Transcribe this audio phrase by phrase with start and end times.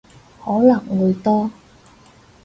[0.43, 1.51] 可能會多